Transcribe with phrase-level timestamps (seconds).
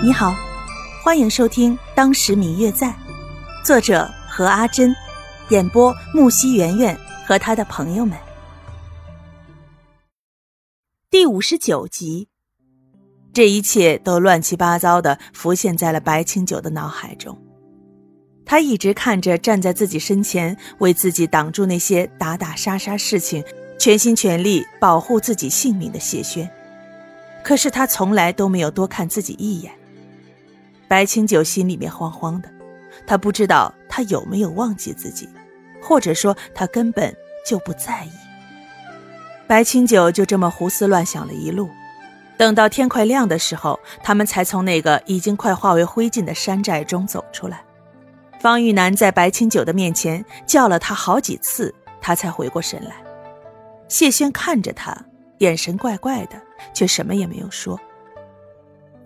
[0.00, 0.32] 你好，
[1.02, 2.86] 欢迎收听《当时明月在》，
[3.64, 4.94] 作者何阿珍，
[5.48, 8.16] 演播木西圆圆和他的朋友们。
[11.10, 12.28] 第五十九集，
[13.32, 17.36] 这一切都乱七八糟的浮现在了白清九的脑海中。
[18.46, 23.44] 他一直看着站在自己身前为自己挡住那些打打杀杀事情，
[23.80, 26.48] 全心全力保护自己性命的谢轩，
[27.42, 29.76] 可是他从来都没有多看自己一眼。
[30.88, 32.48] 白清九心里面慌慌的，
[33.06, 35.28] 他不知道他有没有忘记自己，
[35.82, 37.14] 或者说他根本
[37.46, 38.10] 就不在意。
[39.46, 41.68] 白清九就这么胡思乱想了一路，
[42.36, 47.62] 等到天快亮的时候，他们才从那个已经快化为灰烬的山寨中走出来。
[48.40, 52.94] 方玉楠在白清九的面前叫了他好几次，他才回过神来。
[53.88, 54.96] 谢轩看着他，
[55.38, 56.40] 眼神怪怪的，
[56.72, 57.78] 却什么也没有说。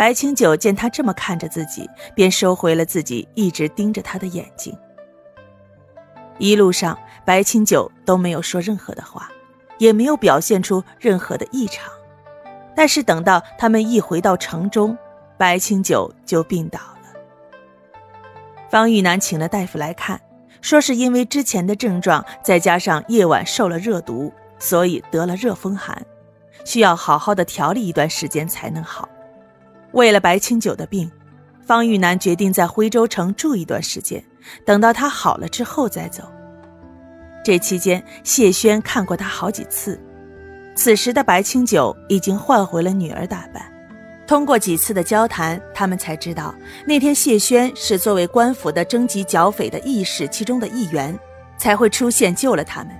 [0.00, 4.74] 白清九见他这么看着自己，便收回了自己一直盯着他的眼睛。
[6.38, 9.30] 一路上，白清九都没有说任何的话，
[9.76, 11.92] 也没有表现出任何的异常。
[12.74, 14.96] 但是等到他们一回到城中，
[15.36, 17.92] 白清九就病倒了。
[18.70, 20.18] 方玉楠请了大夫来看，
[20.62, 26.02] 说是因为之前的症状，再加上夜晚受了热毒，所以得了热风寒，
[26.64, 29.06] 需要好好的调理一段时间才能好。
[29.92, 31.10] 为了白清九的病，
[31.66, 34.22] 方玉楠决定在徽州城住一段时间，
[34.64, 36.24] 等到他好了之后再走。
[37.42, 40.00] 这期间，谢轩看过他好几次。
[40.76, 43.62] 此时的白清九已经换回了女儿打扮。
[44.26, 46.54] 通过几次的交谈，他们才知道
[46.86, 51.18] 那天谢轩是作为官府的征集剿匪的义士其中的一员，
[51.58, 52.96] 才会出现救了他们。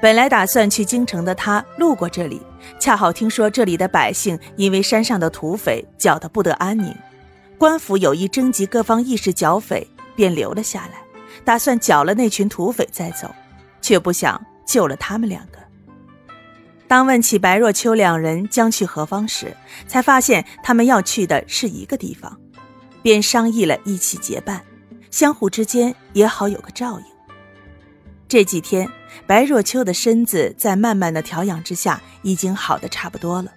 [0.00, 2.40] 本来打算去京城的他，路过这里，
[2.78, 6.94] 恰好听说这里的百姓因为山上的土匪搅得不得安宁，
[7.58, 11.02] 官府有意征集各方义士剿匪，便留了下来，
[11.44, 13.34] 打算剿了那群土匪再走，
[13.80, 15.58] 却不想救了他们两个。
[16.88, 19.56] 当问起白若秋两人将去何方时，
[19.86, 22.36] 才发现他们要去的是一个地方，
[23.00, 24.60] 便商议了一起结伴，
[25.10, 27.06] 相互之间也好有个照应。
[28.26, 28.88] 这几天，
[29.26, 33.52] 白若秋的身子在慢慢的调养之下，已经好的差不多了。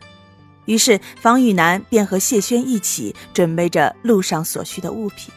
[0.65, 5.33] 于是，方玉楠便和谢轩一起准备着路上所需的物品。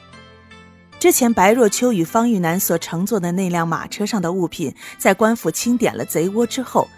[0.99, 6.88] 之前，白若秋与方玉楠所乘坐的那辆马车上的物品，在官府清点了贼窝之后，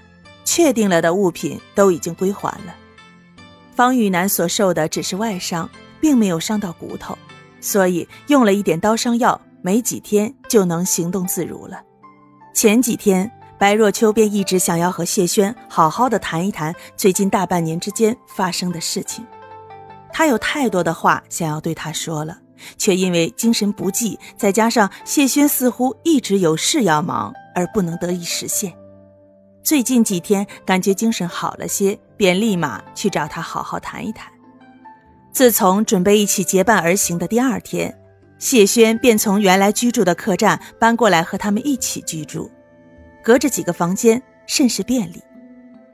[0.44, 2.74] 确定了的物品都已经归还了。
[3.74, 5.68] 方玉楠所受的只是外伤，
[6.00, 7.16] 并没有伤到骨头，
[7.60, 11.80] 所以用了一点刀伤药，没几天就能行动自如了。
[12.60, 19.24] 前几天，白若秋便一直想要和谢轩好好的谈一谈最近大半年之间发生的事情。
[20.12, 22.36] 他有太多的话想要对他说了，
[22.76, 28.74] 却因为精神不济，再加上谢轩似乎一直有事要忙，而不能得以实现。
[29.62, 34.28] 最近几天感觉精神好了些，便立马去找他好好谈一谈。
[35.30, 37.96] 自从准备一起结伴而行的第二天。
[38.38, 42.50] 谢轩便从原来居住的客栈搬过来和他们一起居住，
[43.22, 45.22] 隔着几个房间，甚是便利。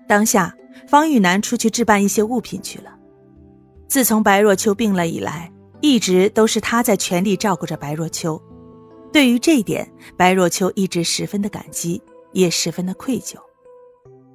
[0.06, 0.54] 当下，
[0.86, 2.94] 方玉楠出去置办一些物品去了。
[3.88, 5.50] 自从白若秋病了以来，
[5.80, 8.40] 一直都是他在全力照顾着白若秋。
[9.12, 13.36] 对于这一点，白若秋一直十分的感激，也十分的愧疚。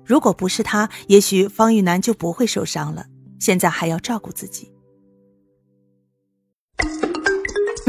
[0.03, 3.05] 如果不是他，也许方玉楠就不会受伤了，
[3.39, 4.71] 现在还要照顾自己。